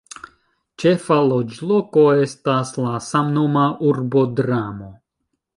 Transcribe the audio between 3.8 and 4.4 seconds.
urbo